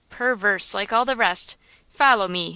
[0.09, 1.57] "Perverse, like all the rest!
[1.91, 2.49] Follow me!"